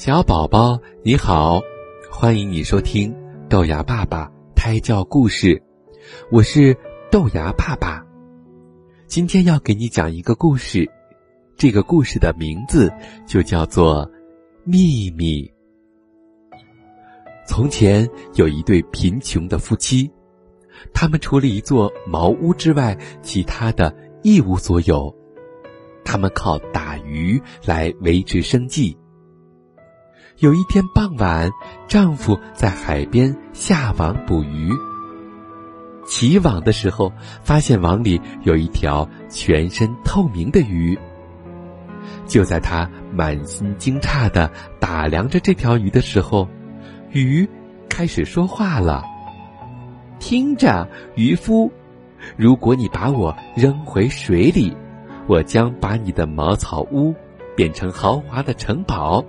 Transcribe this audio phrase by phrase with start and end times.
[0.00, 1.60] 小宝宝你好，
[2.10, 3.14] 欢迎你收听
[3.50, 5.62] 豆芽爸爸胎教故事，
[6.32, 6.74] 我是
[7.10, 8.02] 豆芽爸爸。
[9.06, 10.90] 今天要给你讲一个故事，
[11.54, 12.90] 这个故事的名字
[13.26, 14.06] 就叫做
[14.64, 15.44] 《秘密》。
[17.46, 20.10] 从前有一对贫穷的夫妻，
[20.94, 25.14] 他们除了一座茅屋之外，其他的一无所有。
[26.06, 28.96] 他们靠打鱼来维持生计。
[30.40, 31.50] 有一天傍晚，
[31.86, 34.72] 丈夫在海边下网捕鱼。
[36.06, 37.12] 起网的时候，
[37.44, 40.98] 发现网里有一条全身透明的鱼。
[42.26, 44.50] 就在他满心惊诧的
[44.80, 46.48] 打量着这条鱼的时候，
[47.10, 47.46] 鱼
[47.90, 49.04] 开始说话了
[50.18, 51.70] ：“听着，渔夫，
[52.38, 54.74] 如果你把我扔回水里，
[55.26, 57.14] 我将把你的茅草屋
[57.54, 59.22] 变成豪华的城堡。”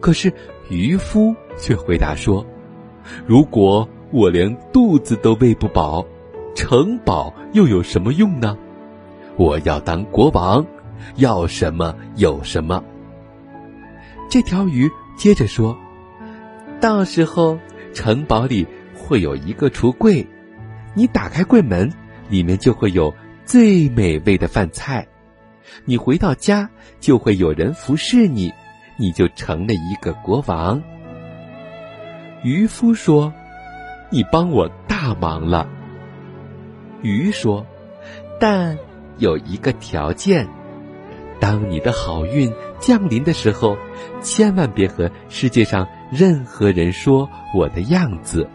[0.00, 0.32] 可是
[0.70, 2.44] 渔夫却回答说
[3.26, 6.06] ：“如果我连肚子都喂不饱，
[6.54, 8.56] 城堡又有什么用呢？
[9.36, 10.64] 我要当国王，
[11.16, 12.82] 要什么有什么。”
[14.30, 15.76] 这条鱼接着说
[16.80, 17.58] ：“到时候
[17.92, 20.26] 城堡里会有一个橱柜，
[20.94, 21.92] 你打开柜门，
[22.28, 23.12] 里面就会有
[23.44, 25.06] 最美味的饭菜。
[25.84, 28.52] 你回到家，就会有人服侍你。”
[28.98, 30.82] 你就成了一个国王。
[32.42, 33.32] 渔夫说
[34.10, 35.68] ：“你帮我大忙了。”
[37.02, 37.64] 鱼说
[38.40, 38.76] ：“但
[39.18, 40.48] 有一个条件，
[41.40, 43.76] 当你的好运降临的时候，
[44.20, 48.48] 千万别和世界上任何人说我的样子，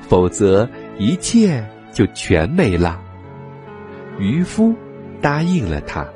[0.00, 3.00] 否则一切就全没了。”
[4.18, 4.74] 渔夫
[5.20, 6.06] 答应了他。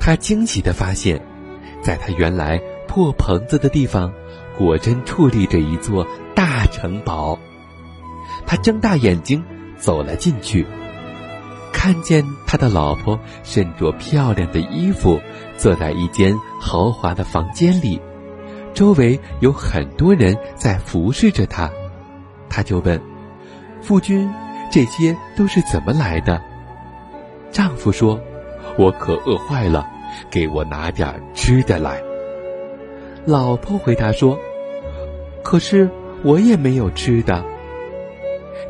[0.00, 1.20] 他惊喜的发现。
[1.88, 4.12] 在他原来破棚子的地方，
[4.58, 7.38] 果真矗立着一座大城堡。
[8.46, 9.42] 他睁大眼睛
[9.78, 10.66] 走了进去，
[11.72, 15.18] 看见他的老婆身着漂亮的衣服，
[15.56, 17.98] 坐在一间豪华的房间里，
[18.74, 21.70] 周围有很多人在服侍着他。
[22.50, 23.00] 他就问
[23.80, 24.30] ：“夫君，
[24.70, 26.38] 这些都是怎么来的？”
[27.50, 28.20] 丈夫说
[28.76, 29.88] ：“我可饿坏了。”
[30.30, 32.02] 给我拿点吃的来。
[33.24, 34.38] 老婆回答说
[35.44, 35.88] ：“可是
[36.22, 37.44] 我也没有吃的。”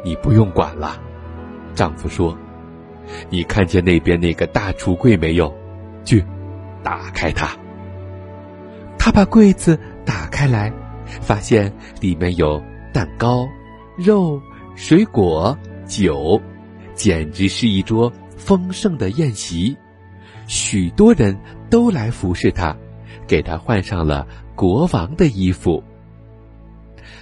[0.04, 1.00] 你不用管了，
[1.74, 2.36] 丈夫说
[3.30, 5.52] ：“你看见那边那个大橱柜没有？
[6.04, 6.24] 去，
[6.82, 7.56] 打开它。”
[8.98, 10.72] 他把柜子打开来，
[11.20, 12.62] 发现里面有
[12.92, 13.48] 蛋糕、
[13.96, 14.40] 肉、
[14.74, 15.56] 水果、
[15.86, 16.40] 酒，
[16.94, 19.76] 简直是一桌丰盛的宴席。
[20.48, 21.38] 许多人
[21.70, 22.74] 都来服侍他，
[23.26, 24.26] 给他换上了
[24.56, 25.80] 国王的衣服。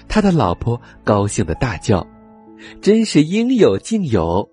[0.09, 2.06] 他的老婆高兴的大叫
[2.81, 4.48] ：“真是应有尽有！”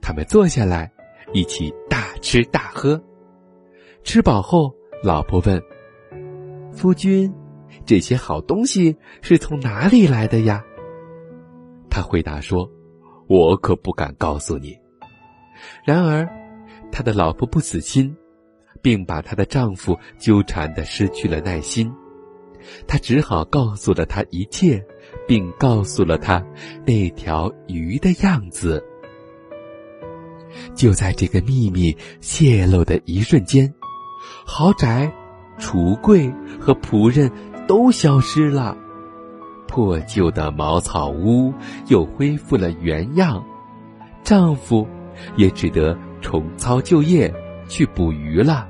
[0.00, 0.90] 他们坐下来，
[1.32, 3.02] 一起大吃大喝。
[4.04, 4.72] 吃饱后，
[5.02, 5.60] 老婆问
[6.72, 7.32] ：“夫君，
[7.84, 10.62] 这些好东西是从哪里来的呀？”
[11.90, 12.70] 他回答说
[13.26, 14.78] ：“我可不敢告诉你。”
[15.84, 16.39] 然而。
[16.92, 18.14] 他的老婆不死心，
[18.82, 21.92] 并把她的丈夫纠缠的失去了耐心，
[22.86, 24.84] 他只好告诉了他一切，
[25.26, 26.44] 并告诉了他
[26.86, 28.82] 那条鱼的样子。
[30.74, 33.72] 就在这个秘密泄露的一瞬间，
[34.44, 35.12] 豪宅、
[35.58, 37.30] 橱柜和仆人
[37.68, 38.76] 都消失了，
[39.68, 41.54] 破旧的茅草屋
[41.86, 43.44] 又恢复了原样，
[44.24, 44.86] 丈夫
[45.36, 45.96] 也只得。
[46.20, 47.32] 重操旧业
[47.68, 48.68] 去捕鱼了。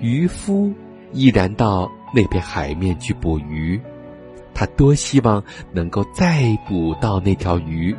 [0.00, 0.72] 渔夫
[1.12, 3.80] 依然到那片海面去捕鱼，
[4.54, 7.94] 他多希望能够再捕到那条鱼。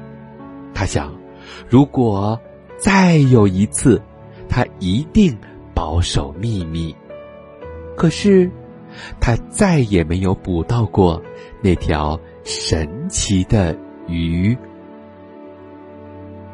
[0.73, 1.13] 他想，
[1.69, 2.39] 如果
[2.77, 4.01] 再有一次，
[4.49, 5.37] 他一定
[5.75, 6.95] 保守秘密。
[7.95, 8.49] 可是，
[9.19, 11.21] 他再也没有捕到过
[11.61, 13.77] 那条神奇的
[14.07, 14.57] 鱼。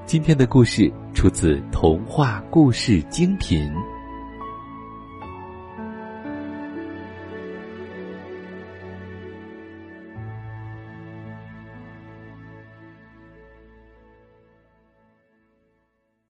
[0.08, 3.70] 今天的故事出自童话故事精品。